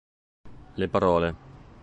Le 0.77 0.87
parole. 0.87 1.35